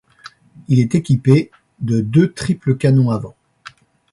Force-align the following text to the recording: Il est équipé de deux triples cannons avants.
Il 0.67 0.79
est 0.79 0.95
équipé 0.95 1.51
de 1.79 1.99
deux 2.01 2.33
triples 2.33 2.75
cannons 2.75 3.11
avants. 3.11 3.35